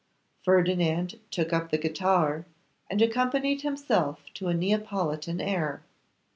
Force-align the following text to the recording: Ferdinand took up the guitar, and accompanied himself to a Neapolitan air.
Ferdinand 0.43 1.19
took 1.29 1.53
up 1.53 1.69
the 1.69 1.77
guitar, 1.77 2.47
and 2.89 2.99
accompanied 3.03 3.61
himself 3.61 4.23
to 4.33 4.47
a 4.47 4.53
Neapolitan 4.55 5.39
air. 5.39 5.83